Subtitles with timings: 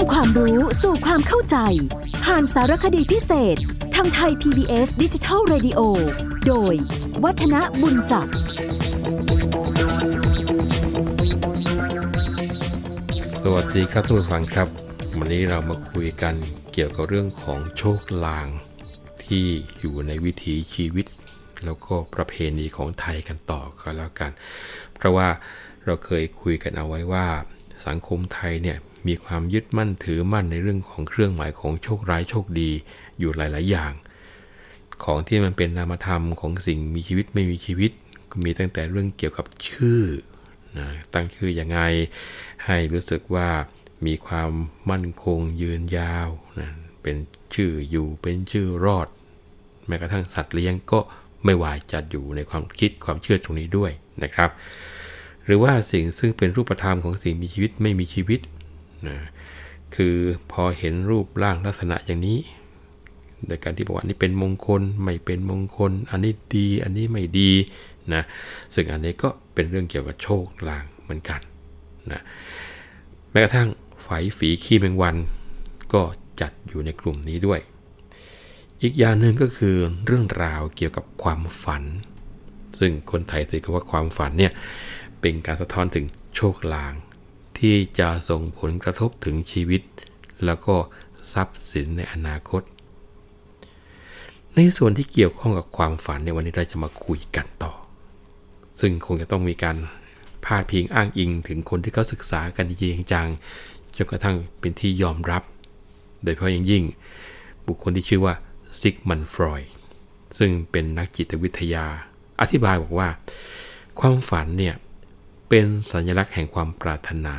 [0.00, 1.56] ำความรู้สู่ความเข้าใจ
[2.24, 3.56] ผ่านสารคดีพิเศษ
[3.94, 5.80] ทางไทย PBS ดิจิทัล Radio
[6.46, 6.74] โดย
[7.24, 8.26] วัฒนบุญจับ
[13.42, 14.68] สวัสดีครับท่านผู้ฟังครับ
[15.18, 16.34] วันนี้เรามาคุยกัน
[16.72, 18.48] เกี่ยวกับเรื่องของโชคลาง
[19.24, 19.46] ที่
[19.78, 21.06] อยู่ในวิถีชีวิต
[21.64, 24.30] แล้วก็ประเพณีของไทยกันต่อก็แล้วกัน
[24.94, 25.28] เพราะว่า
[25.84, 27.26] เราเคยคุยกันเอาไว้ว่า
[27.86, 32.70] สังคมไทยเนี่ย มีความยึดมั่นถือมั่นในเรื่องของเครื่องหมายของโชคร้ายโชคดี
[33.18, 33.92] อยู่หลาย ๆ อย่าง
[35.04, 37.90] ของที่มันเป็นนามธรรมของสิ่งมีชีวิตไม่มีชีวิต
[38.30, 40.02] ก็มีตั้งแต่เรื่องเกี่ยวกับชื่อ
[40.78, 41.78] นะตั้งชื่อยังไง
[42.64, 43.48] ให้รู้สึกว่า
[44.06, 44.50] มีความ
[44.90, 46.28] มั่นคงยืนยาว
[46.60, 46.70] นะ
[47.02, 47.16] เป็น
[47.54, 49.08] ชื่ออยู่เป็นชื่อรอด
[49.86, 51.00] แม้กระทั่งสัตว์เลี้ยงก็
[51.44, 54.50] ไม่วายจะอยู่ในความคิดความเชื่อตรงนี้ด้วยนะครับ
[55.44, 58.40] หรือว่าสิ่งซึ่งเป็นรูปธรรมของสิ่งมีชีวิตไม่มีชีวิต
[59.08, 59.18] นะ
[59.94, 60.16] คือ
[60.52, 62.38] พอเห็นรูปร่างลักษณะอย่างนี้
[63.46, 67.50] โดยการที่บอกว่านี่เป็นมงคลไม่เป็นมงคล อันนี้ดีอันนี้ไม่ดี
[68.14, 68.22] นะ
[68.74, 71.40] ซึ่งอันนี้ก็เป็นเรื่องเกี่ยวกับโชคลางเหมือนกัน
[72.12, 72.22] นะ
[73.30, 73.68] แม้กระทั่ง
[74.02, 75.16] ไฝฝีขี้แมงวัน
[75.92, 76.02] ก็
[76.40, 77.60] จัดอยู่ในกลุ่มนี้ด้วย
[78.82, 81.82] อีกอย่างหนึ่งก็คือเรื่องราวเกี่ยวกับความฝัน
[82.78, 84.52] ซึ่งคนไทยถือว่าความฝันเนี่ย
[85.20, 86.04] เป็นการสะท้อนถึง
[86.36, 86.92] โชคลาง
[87.60, 89.82] ที่จะส่งผลกระทบถึงชีวิต
[90.44, 90.74] แล้วก็
[91.32, 92.62] ทรัพย์สินในอนาคต
[94.54, 97.72] ในส่วนที่เกี่ยวข้องกับความฝันในวันนี้เราจะมาคุยกันต่อ
[98.80, 99.76] ซึ่งคงจะต้องมีการ
[100.44, 103.28] พาดพิงอ้างอิงถึงคนที่เขาศึกษากันจริงจัง
[103.96, 105.42] จนกระทั่งเป็นที่ยอมรับ
[106.22, 106.84] โดยเฉพาะอย่างยิ่ง
[107.66, 108.34] บุคคลที่ชื่อว่า
[108.80, 109.62] ซิกมันฟรอย
[110.38, 111.86] ซึ่งเป็นนักจิตวิทยา
[112.40, 113.08] อธิบายบอกว่า
[114.00, 114.74] ความฝันเนี่ย
[115.50, 117.36] เป็นสัญลักษณ์แห่งความปรารถนา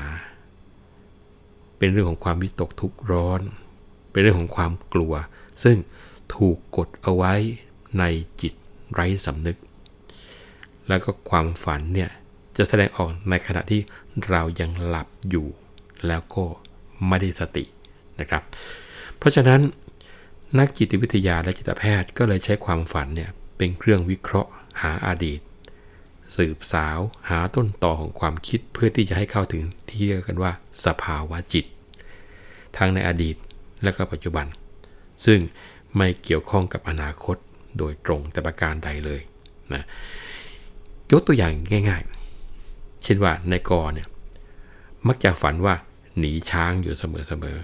[1.77, 3.41] เป็นเรื่องของความวิตกทุกข์ร้อน
[4.11, 5.13] เป็นเรื่องของความกลัว
[5.63, 5.77] ซึ่ง
[6.35, 7.33] ถูกกดเอาไว้
[8.00, 8.03] ใน
[8.41, 8.53] จิต
[8.94, 9.57] ไร้สำนึก
[10.88, 12.09] แล้วก็ความฝันเนี่ย
[12.57, 13.81] จะแสดงออกในขณะที่
[14.29, 15.47] เรายังหลับอยู่
[16.07, 16.45] แล้วก็
[17.07, 17.66] ไม่ได้สติ
[18.19, 18.44] นะครับ
[19.17, 19.61] เพราะฉะนั้น
[20.59, 24.51] นักจิตวิทยาและจิตแพทย์ก็เลยใช้ความฝันเนี่ยเป็นเครื่องวิเคราะห์
[24.81, 25.39] หาอาดีต
[26.36, 27.00] สืบสาว
[27.30, 30.52] หาต้นต่อของความคิดเพื่อที่จะให้เข้าถึงที่เรียกกันว่า
[30.86, 31.66] สภาวะจิต
[32.78, 33.36] ทั้งในอดีต
[33.84, 34.46] และก็ปัจจุบัน
[35.25, 35.40] ซึ่ง
[35.97, 37.38] ไม่เกี่ยวข้องกับอนาคต
[37.78, 39.22] โดยตรงแต่ประการใดเลย
[39.74, 39.84] นะ
[41.12, 41.52] ยกตัวอย่าง
[41.90, 44.08] ง่ายๆ เช่นว่าในกอเนี่ย
[45.08, 45.75] มักจะฝันว่า
[46.18, 47.58] หนีช้างอยู่เสมอ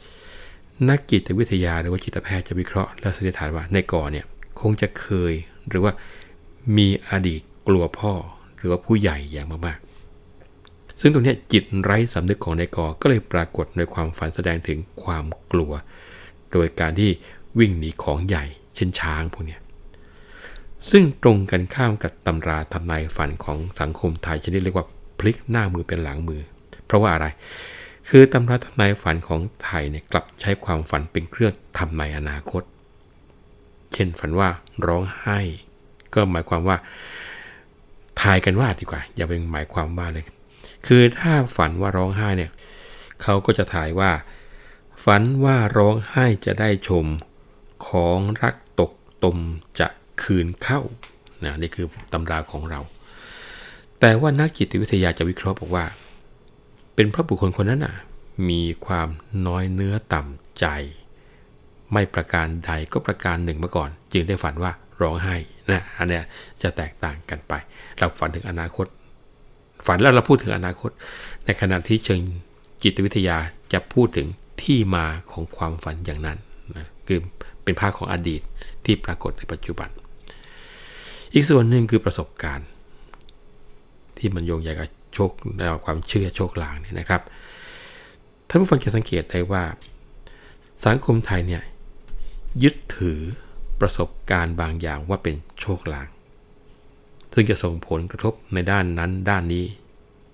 [0.00, 4.24] ๆ นักจิตวิทยาหรือว่าจิตแพทย์จะวิเคราะห์และสันนิษฐานว่าในกอเนี่ย
[4.60, 5.32] คงจะเคย
[5.68, 5.92] หรือว่า
[6.76, 8.12] มีอดีต กลัวพ่อ
[8.56, 15.72] หรือว่าผู้ใหญ่อย่างมากๆ ซึ่งตรงนี้จิตไร้สำนึกของนายกก็เลยปรากฏในความฝันแสดงถึงความกลัว
[16.52, 17.10] โดยการที่
[17.58, 18.44] วิ่งหนีของใหญ่
[18.74, 19.58] เช่นช้างพวกนี้
[20.90, 24.86] ซึ่งตรงกันข้ามกับตำราทำนายฝันของสังคมไทยชนิดเรียกว่า
[25.18, 26.42] พลิกหน้ามือเป็นหลังมือ
[26.86, 27.26] เพราะว่าอะไร
[28.08, 32.62] คือตำราทำนายฝันของไทยเนี่ยกลับใช้ความฝันเป็นเครื่องทำนายอนาคต
[33.92, 34.48] เช่นฝันว่า
[34.86, 35.40] ร้องไห้
[36.14, 36.76] ก็หมายความว่า
[38.20, 40.24] ทายกันว่าดีกว่า อย่าเป็นหมายความว่าเลย
[40.86, 42.50] คือถ้าฝันว่าร้องไห้เนี่ย
[43.22, 44.10] เขาก็จะถ่ายว่า
[45.04, 47.06] ฝันว่าร้องไห้จะได้ชม
[47.88, 48.92] ของรักตก
[49.24, 49.36] ตม
[49.80, 49.88] จะ
[50.22, 50.80] คืนเข้า
[51.44, 52.80] นะนี่คือตำราของเรา
[54.00, 55.84] แต่ว่านักจิตวิทยาจะวิเคราะห์บอกว่า
[56.94, 57.96] เป็นเพราะบุคคลคนนั้นอะ
[58.48, 59.08] มีความ
[59.46, 60.66] น้อยเนื้อต่ำใจ
[61.92, 64.72] ไม่ประการใดก็ประการหนึ่งมาก่อน จึงได้ฝันว่า
[65.02, 65.36] ร้องไห้
[65.70, 66.24] นะอันเนี้ย
[66.62, 67.52] จะแตกต่างกันไป
[67.98, 68.86] เราฝันถึงอนาคต
[69.86, 70.90] ฝันแล้วเราพูดถึงอนาคต
[71.44, 72.20] ในขณะที่เชิง
[72.82, 73.36] จิตวิทยา
[73.72, 74.26] จะพูดถึง
[74.62, 76.38] ที่มาของความฝันอย่างนั้น
[76.76, 77.18] นะคือ
[77.64, 78.40] เป็นภาพของอดีต
[78.84, 79.88] ที่ปรากฏในปัจจุบัน
[81.34, 82.68] อีกส่วนหนึ่งคือประสบการณ์
[84.18, 87.22] ที่มันโยงใยกับโชคแนความเชื่อโชคลางเนี่ยนะครับ
[88.48, 89.62] ท่านผู้ฟังจะสังเกตได้ว่า
[90.84, 91.62] สังคมไทยเนี่ย
[92.62, 93.20] ยึดถือ
[93.80, 96.08] ประสบการณ์บางอย่างว่าเป็นโชคลาง
[97.34, 99.64] ซึ่งจะส่งผลกระทบในด้านนั้นด้านนี้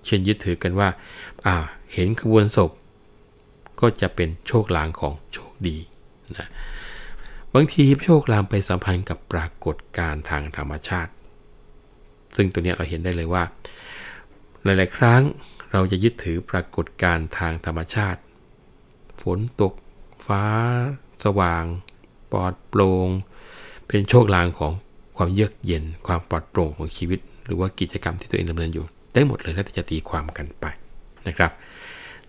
[0.06, 0.88] เช่นยึดถือกันว่า
[1.46, 1.56] อ่า
[1.92, 2.70] เห็นขบวนศพ
[3.80, 5.76] ก็จะเป็นโชคลางของโชคดี
[6.36, 6.48] นะ
[7.54, 11.12] บางทีโชคลางไปสัมพันธ์กับปรากฏการณ์ทางธรรมชาติ
[12.36, 13.44] ซึ่งตัวนี้เราเห็นได้เลยว่า
[14.62, 15.22] หลาย ๆ ครั้ง
[15.72, 18.20] เราจะยึดถือปรากฏการณ์ทางธรรมชาติ
[19.22, 19.74] ฝนตก
[20.26, 20.44] ฟ้า
[21.24, 21.64] สว่าง
[22.32, 23.08] ปลอดโปร่ง
[23.86, 24.72] เป็นโชคลางของ
[25.16, 28.84] ความเยือกเย็น ความปลอดโปร่งของชีวิต หรือว่ากิจกรรมที่ตัวเองดำเนินอยู่
[29.14, 30.64] ได้หมดเลยแล้วแต่จะตีความกันไป
[31.26, 31.52] นะครับ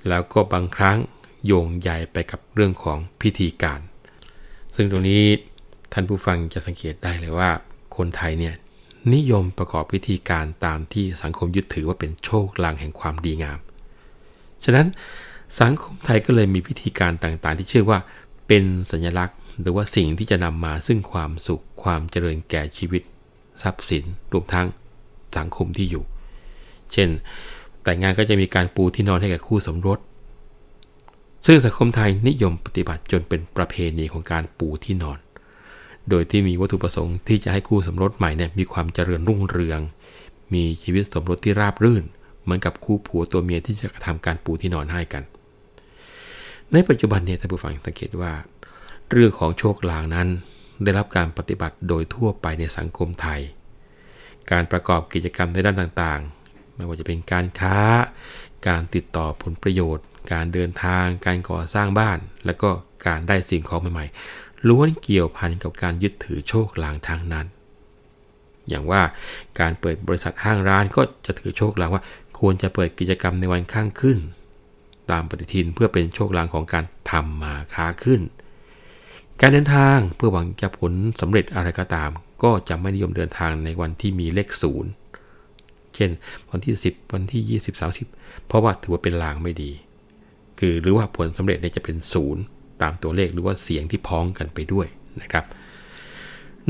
[0.10, 0.98] แล้วก็บางครั้ง
[1.46, 3.80] โยงใยไปกับเรื่องของพิธีการ
[4.76, 5.24] ซึ่งตรงนี้
[5.94, 7.50] ท่านผู้ฟังจะสังเกตได้เลยว่า
[7.98, 8.56] คนไทยเนี่ย
[9.14, 13.60] นิยมประกอบพิธีการตามที่สังคมยึดถือว่าเป็นโชคลางแห่งความดีงาม
[14.64, 14.88] ฉะนั้น
[15.60, 18.00] สังคมไทยก็เลยมีพิธีการต่างๆ ที่เชื่อว่า
[18.48, 23.02] เป็นสัญลักษณ์ หรือว่าสิ่งที่จะนำมาซึ่งความสุขความเจริญแก่ชีวิต
[23.62, 24.04] ทรัพย์สิน
[24.34, 24.68] รวมทั้ง
[25.38, 26.04] สังคมที่อยู่
[26.92, 27.10] เช่น
[27.84, 30.00] แต่งงานก็จะมีการปูที่นอนให้กับคู่สมรส
[31.46, 35.20] ซึ่งสังคมไทยนิยมปฏิบัติจนเป็นประเพณีของการปูที่นอน
[36.10, 39.80] โดยที่มีวัตถุประสงค์ที่จะให้คู่สมรสใหม่เนี่ยมีความเจริญรุ่งเรือง
[40.54, 42.04] มีชีวิตสมรสที่ราบรื่น
[42.44, 45.24] เหมือนกับคู่ผัวตัวเมียที่จะกระทำการปูที่นอนให้กัน
[46.72, 48.32] ในปัจจุบันเนี่ยท่านผู้ฟังสังเกตว่า
[49.12, 50.28] เรื่องของโชคลางนั้น
[50.84, 53.42] ได้รับการปฏิบัติโดยทั่วไปในสังคมไทย
[54.52, 57.78] การประกอบกิจกรรมในด้านต่างๆ ไม่ว่าจะเป็นการค้า
[58.68, 62.70] การติดต่อผลประโยชน์ การเดินทาง การก่อสร้างบ้าน และก็
[63.08, 67.46] การได้สิ่งของใหม่ๆ ล้วนเกี่ยวพันกับการยึดถือโชคลางทางนั้น
[68.70, 69.02] อย่างว่า
[69.60, 72.04] การเปิดบริษัทห้างร้านก็จะถือโชคลางว่า
[72.40, 74.18] ควรจะเปิดกิจกรรมในวันข้างขึ้น
[75.12, 78.22] ตามปฏิทินเพื่อเป็นโชคลางของการทำมาค้าขึ้น
[79.46, 82.10] การเดินทางเพื่อหวังจะผลสำเร็จอะไรก็ตาม
[82.44, 84.92] ก็จะไม่นิยมเดินทางในวันที่มีเลขศูนย์
[85.96, 86.10] เช่น
[86.50, 89.72] วันที่ 10 วันที่ 20 30 เพราะว่าถือว่าเป็นลางไม่ดี
[90.60, 92.44] คือหรือว่าผลสำเร็จเนี่ยจะเป็นศูนย์
[92.82, 94.88] ตามตัวเลขหรือว่าเสียงที่พ้องกันไปด้วย
[95.22, 95.46] นะครับ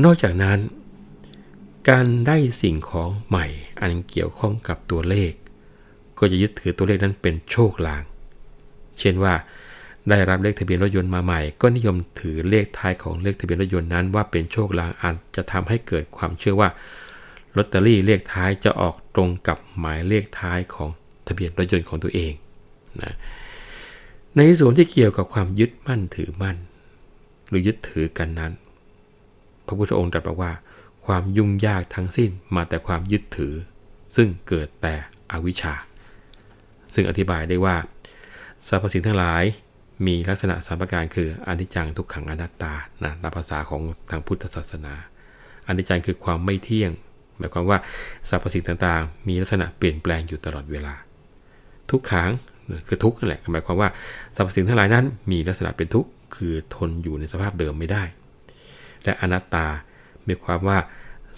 [0.04, 0.58] นอกจากนั้น
[1.88, 3.46] การได้สิ่งของใหม่
[3.80, 5.32] อันเกี่ยวข้องกับตัวเลข
[6.18, 8.02] ก็จะยึดถือตัวเลขนั้นเป็นโชคลาง
[9.00, 9.34] เช่นว่า
[10.10, 16.68] ได้รับเลขทะเบียนรถยนต์มาใหม่ ก็นิยมถือเลขท้ายของเลขทะเบียนรถยนต์นั้นว่าเป็นโชคลางอันจะทำให้เกิดความเชื่อว่า
[17.56, 20.90] ลอตเตอรี่เลขท้ายจะออกตรงกับหมายเลขท้ายของ
[21.26, 22.32] ทะเบียนรถยนต์ของตัวเอง
[23.02, 23.14] นะ
[24.36, 26.56] ในส่วนที่เกี่ยวกับความยึดมั่นถือมั่น
[27.48, 28.52] หรือยึดถือกันนั้น
[29.66, 30.52] พระพุทธองค์ตรัสบอกว่า
[31.06, 33.54] ความยุ่งยากทั้งสิ้นมาแต่ความยึดถือ
[34.16, 34.94] ซึ่งเกิดแต่
[35.32, 35.74] อวิชชา
[36.94, 37.76] ซึ่งอธิบายได้ว่า
[38.66, 39.44] สรรพสิ่งทั้งหลาย
[40.06, 42.72] มีลักษณะสามประการคืออนิจจังทุกขังอนัตตา
[43.04, 44.94] นะในภาษาของทางพุทธศาสนา
[45.66, 46.90] อนิจจังคือความไม่เที่ยง
[47.38, 47.78] หมายความว่า
[48.28, 50.94] สรรพสิ่งต่างๆ มีลักษณะเปลี่ยนแปลงอยู่ตลอดเวลา
[51.90, 52.30] ทุกขัง
[52.86, 53.88] คือทุกนั่นแหละหมายความว่า
[54.36, 58.02] สรรพสิ่งทั้งหลายนั้นมีลักษณะเป็นทุกข์คือทนอยู่ในสภาพเดิมไม่ได้
[59.04, 59.66] และอนัตตา
[60.24, 60.78] หมายความว่า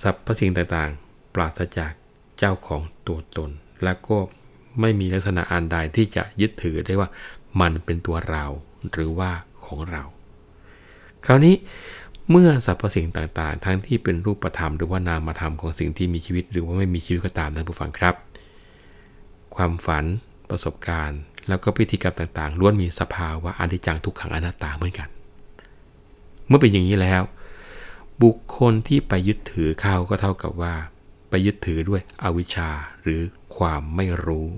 [0.03, 1.93] สรรพสิ่งต่างๆ ปราศจาก
[2.39, 3.51] เจ้าของตัวตน
[3.85, 4.19] และก็
[4.81, 7.09] ไม่มีลักษณะอันใดที่จะยึดถือได้ว่า
[7.61, 8.45] มันเป็นตัวเรา
[8.93, 9.31] หรือว่า
[9.65, 10.03] ของเรา
[11.27, 11.55] คราวนี้
[12.31, 18.15] เมื่อสรรพสิ่งต่างๆ ทั้งที่เป็นรูปธรรมหรือว่านามธรรมของสิ่งที่มีชีวิต หรือว่าไม่มีชีวิตก็ตามท่านผู้ฟังครับ
[19.57, 20.05] ความฝัน
[20.51, 25.09] ประสบการณ์ แล้วก็พิธีกรรมต่างๆล้วนมีสภาวะอนิจจังทุกขังอนัตตาเหมือนกัน
[26.47, 27.23] เมื่อเป็นอย่างนี้แล้ว
[28.23, 30.75] บุคคลที่ไปยึดถือเข้าก็เท่ากับว่า
[31.29, 32.71] ไปยึดถือด้วยอวิชชา
[33.03, 33.21] หรือ
[33.57, 34.49] ความไม่รู้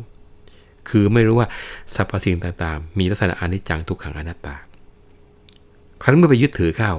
[0.90, 1.48] คือไม่รู้ว่า
[1.94, 4.56] สรรพสิ่งต่างๆ มีลักษณะอนิจจังทุกขังอนัตตา
[6.02, 6.92] ครั้นเมื่อไปยึดถือเข้า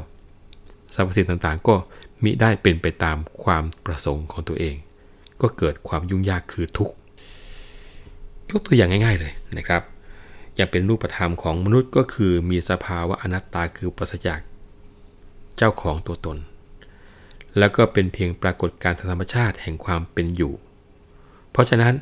[0.94, 1.76] สรรพสิ่งต่างๆ ก็
[2.24, 4.76] มิได้เป็นไปตามความประสงค์ของตัวเอง
[5.42, 6.94] ก็เกิดความยุ่งยากคือทุกข์
[8.50, 9.82] ยกตัวอย่างง่าย ๆเลยนะครับ
[10.56, 14.40] อย่างเป็นรูปธรรมของมนุษย์ก็คือมีสภาวะอนัตตาคือปราศจาก
[15.58, 16.38] เจ้าของตัวตน
[17.58, 20.54] แล้วก็เป็นเพียงปรากฏการธรรมชาติแห่งความเป็นอยู่
[21.52, 21.94] เพราะฉะนั้น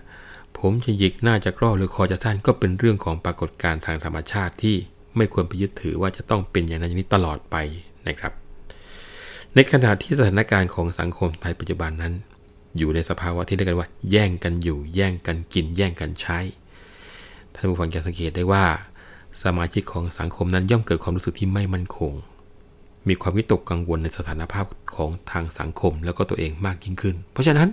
[0.60, 4.76] ผมจะหยิกหน้าจะกรอหรือคอจะสั้นก็เป็นเรื่องของปรากฏการณ์ทางธรรมชาติที่
[5.18, 7.56] ไม่ควรไปยึดถือว่าจะต้องเป็นอย่างนั้นอย่างนี้ตลอดไป
[8.08, 8.32] นะครับ
[9.56, 12.14] ในขณะที่สถานการณ์ของสังคมไทยปัจจุบันนั้น
[12.78, 16.40] อยู่ในสภาวะที่เรียกกันว่า แย่งกันอยู่ แย่งกันกิน แย่งกันใช้
[17.56, 18.66] ท่านผู้ฟังจะสังเกตได้ว่า
[19.44, 22.14] สมาชิกของสังคมนั้นย่อมเกิดความรู้สึกที่ไม่มั่นคง
[23.10, 27.70] มีความวิตกกังวลในสถานภาพของทางสังคมแล้วก็ตัวเองมากยิ่งขึ้น เพราะฉะนั้น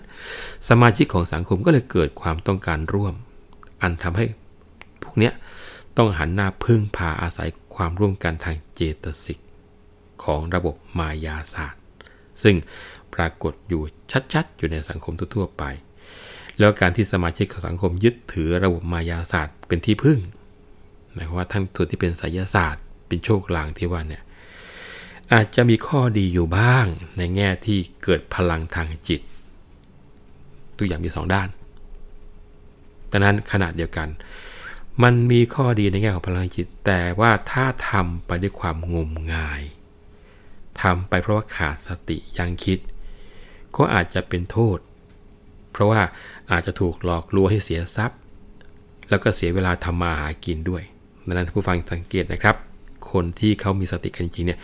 [0.68, 3.14] สมาชิกของสังคมก็เลยเกิดความต้องการร่วม
[3.82, 4.24] อันทำให้
[5.02, 5.32] พวกเนี้ย
[5.96, 9.38] ต้องหันหน้าพึ่งพาอาศัยความร่วมกันทางเจตสิก
[10.24, 11.82] ของระบบมายาศาสตร์
[12.42, 12.56] ซึ่ง
[13.14, 13.82] ปรากฏอยู่
[14.32, 15.62] ชัดๆ อยู่ในสังคมทั่วๆไป
[16.58, 20.18] แล้วการที่สมาชิกของสังคมยึดถือระบบมายาศาสตร์เป็นที่พึ่ง
[21.12, 24.22] หมายความว่าทั้งตัวที่เป็นไสยศาสตร์ เป็นโชคลางที่ว่าเนี่ย
[25.33, 29.21] อาจจะมีข้อดีอยู่บ้าง ในแง่ที่เกิดพลังทางจิต
[30.76, 31.49] ตัวอย่างมีสองด้าน
[33.11, 34.09] ดังนั้นขนาดเดียวกัน
[35.02, 39.62] มันมีข้อดีในแง่ของพลังจิต แต่ว่าถ้าทำไปด้วยความงมงาย
[40.83, 42.78] ทำไปเพราะว่าขาดสติยังคิด
[43.76, 44.78] ก็อาจจะเป็นโทษ
[45.73, 46.00] เพราะว่า
[46.50, 48.19] อาจจะถูกหลอกลวงให้เสียทรัพย์
[49.11, 50.83] แล้วก็เสียเวลาทำมาหากินด้วย
[51.26, 52.57] ดังนั้นผู้ฟังสังเกตนะครับ
[53.11, 54.61] คนที่เขามีสติกันจริงเนี่ย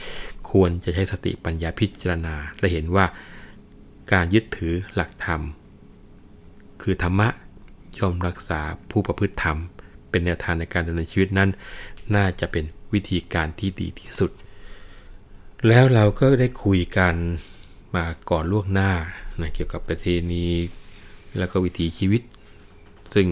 [0.51, 3.05] ควรจะใช้สติปัญญาพิจารณา และเห็นว่า
[4.13, 5.41] การยึดถือหลักธรรม
[6.83, 7.29] คือธรรมะ
[7.99, 9.59] ยอมรักษาผู้ประพฤติธรรม
[10.11, 11.51] เป็นแนวทางในการดำเนินชีวิตนั้น
[12.17, 14.31] น่าจะเป็นวิธีการที่ดีที่สุด
[15.69, 17.15] แล้วเราก็ได้คุยกัน
[17.97, 18.93] มาก่อนล่วงหน้า
[19.41, 20.47] นะเกี่ยวกับประเพณี
[21.39, 22.23] แล้วก็วิถีชีวิต
[23.15, 23.27] ซึ่ง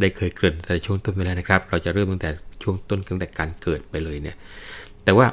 [0.00, 2.30] ได้เคยเกริ่นแต่ช่วงต้นไปแล้วนะครับ เราจะเริ่มตั้งแต่
[2.62, 4.36] ช่วงต้นตั้งแต่การเกิดไปเลยเนี่ย
[5.04, 5.26] แต่ว่า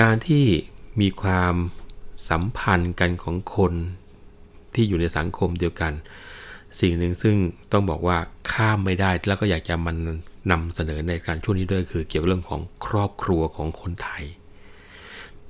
[0.00, 0.44] การที่
[1.00, 1.54] มีความ
[2.30, 3.72] สัมพันธ์กันของคน
[4.74, 5.92] ที่อยู่ในสังคมเดียวกัน
[6.80, 7.36] สิ่งหนึ่งซึ่ง
[7.72, 8.16] ต้องบอกว่า
[8.52, 9.96] ข้ามไม่ได้แล้วก็อยากจะมัน
[10.50, 14.24] นำเสนอในการช่วงนี้ด้วยคือ เกี่ยวกับเรื่องของครอบครัวของคนไทย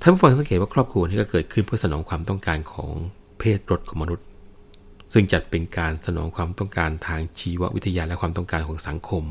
[0.01, 2.91] ท่านผู้ฟังสังเกตว่าครอบครัวนี้ก็เกิดขึ้นเพื่อสนองความต้องการของ
[3.39, 4.25] เพศรถของมนุษย์
[5.13, 9.23] ซึ่งจัดเป็นการสนองความต้องการทางชีววิทยาและความต้องการของสังคม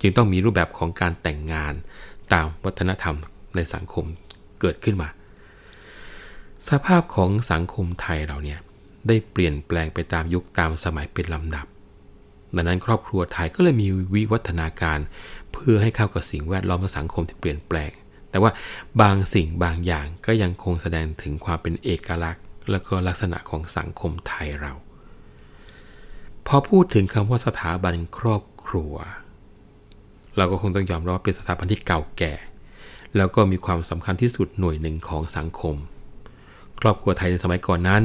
[0.00, 1.74] จึงต้องมีรูปแบบของการแต่งงาน
[2.32, 3.16] ตามวัฒนธรรม
[3.56, 4.04] ในสังคม
[4.60, 5.08] เกิดขึ้นมา
[6.68, 8.60] สภาพของสังคมไทยเราเนี่ย
[9.08, 11.66] ได้เปลี่ยนแปลงไปตามยุคตามสมัยเป็นลำดับ
[12.56, 14.98] ดังนั้นครอบครัวไทยก็เลยมีวิวัฒนาการ
[15.52, 17.90] เพื่อให้เข้ากับสิ่งแวดล้อมและสังคมที่เปลี่ยนแปลง
[18.30, 18.50] แต่ว่า
[19.00, 24.72] บางสิ่งบางอย่างก็ยังคงแสดงถึงความเป็นเอกลักษณ์ และก็ลักษณะของสังคมไทยเรา
[26.46, 28.94] พอพูดถึงคำว่าสถาบันครอบครัว
[30.36, 32.34] เราก็คงต้องยอมรับว่าเป็นสถาบันที่เก่าแก่
[33.16, 35.76] แล้วก็มีความสำคัญที่สุดหน่วยหนึ่งของสังคม
[36.80, 38.02] ครอบครัวไทยในสมัยก่อนนั้น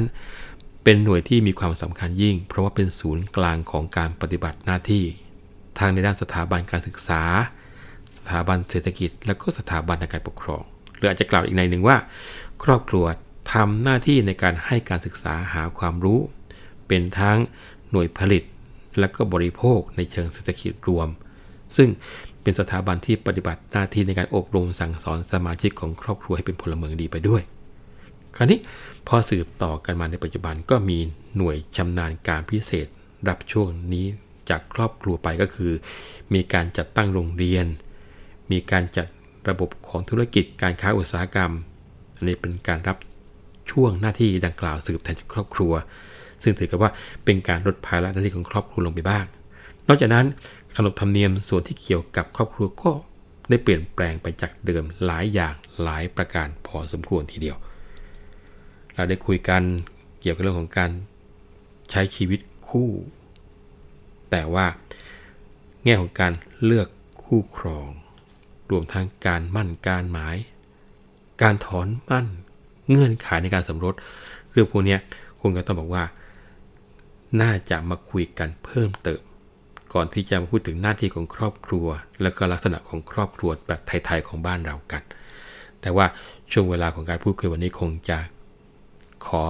[0.84, 5.04] เป็นหน่วยที่มีความสำคัญยิ่ง เพราะว่าเป็นศูนย์กลางของการปฏิบัติหน้าที่
[5.78, 7.22] ทางในด้านสถาบันการศึกษา
[8.18, 10.62] สถาบันเศรษฐกิจ และก็สถาบันการปกครอง
[10.96, 11.96] หรืออาจจะกล่าวอีกในหนึ่งว่า
[12.64, 13.04] ครอบครัว
[13.52, 16.20] ทำหน้าที่ในการให้การศึกษาหาความรู้
[16.86, 17.38] เป็นทั้ง
[17.90, 18.42] หน่วยผลิต
[18.98, 21.08] และก็บริโภคในเชิงเศรษฐกิจรวม
[21.76, 21.88] ซึ่ง
[22.42, 27.42] เป็นสถาบันที่ปฏิบัติหน้าที่ในการอบรมสั่งสอนสมาชิกของครอบครัวให้เป็นพลเมืองดีไปด้วย
[28.36, 28.58] คราวนี้
[29.06, 30.98] พอสืบต่อกันมาในปัจจุบันก็มี
[31.36, 32.86] หน่วยชำนาญการพิเศษ
[33.28, 34.06] รับช่วงนี้
[34.50, 35.72] จากครอบครัวไปก็คือ
[36.34, 37.66] มีการจัดตั้งโรงเรียน
[38.50, 39.06] มีการจัด
[39.48, 41.52] ระบบของธุรกิจการค้าอุตสาหกรรม
[42.14, 42.96] อันนี้เป็นการรับ
[43.70, 45.72] ช่วงหน้าที่ดังกล่าวสืบแทนจากครอบครัว
[46.42, 46.90] ซึ่งถือกับว่า
[47.24, 49.24] เป็นการลดภาระหน้าที่ของครอบครัวลงไปบ้าง
[49.88, 50.26] นอกจากนั้น
[50.76, 52.92] ขนบธรรมเนียมส่วนที่เกี่ยวกับครอบครัวก็
[53.50, 57.56] ได้เปลี่ยนแปลงไปจากเดิมหลายอย่างหลายประการพอสมควรทีเดียว
[58.94, 59.62] เราได้คุยกัน
[60.20, 60.90] เกี่ยวกับเรื่องของการ
[61.90, 62.90] ใช้ชีวิตคู่
[64.30, 64.66] แต่ว่า
[65.84, 66.32] แง่ของการ
[66.64, 66.88] เลือก
[67.24, 67.90] คู่ครอง
[68.70, 70.36] รวมทั้งการมั่นการหมาย
[71.42, 72.26] การถอนมั่น
[72.90, 73.94] เงื่อนไขในการสมรส
[74.52, 74.96] เรื่องพวกนี้
[75.40, 76.04] คงจะต้องบอกว่า
[77.40, 79.22] น่าจะมาคุยกันเพิ่มเติม
[79.94, 81.86] ก่อนที่จะมาพูดถึงหน้าที่ของครอบครัว
[82.22, 85.02] และก็ลักษณะของครอบครัวแบบไทยๆของบ้านเรากัน
[85.80, 86.06] แต่ว่า
[86.52, 88.18] ช่วงเวลาของการพูดคุยวันนี้คงจะ
[89.26, 89.42] ขอ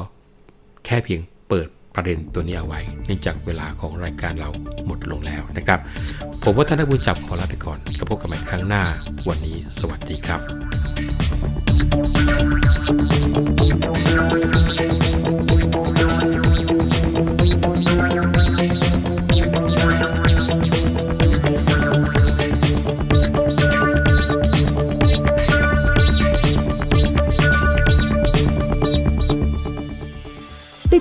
[0.84, 4.50] แค่เพียงเปิดประเด็นตัวนี้เอาไว้ เนื่องจากเวลาของรายการเรา
[4.86, 5.80] หมดลงแล้วนะครับ
[6.42, 8.84] ผมว่าท่านนักบุญจับขอลาไปก่อน แล้วพบกันใหม่ครั้งหน้า
[9.28, 11.39] วันนี้ สวัสดีครับ